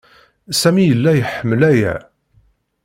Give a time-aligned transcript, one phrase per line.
[0.61, 1.93] Sami yella iḥemmel-aya.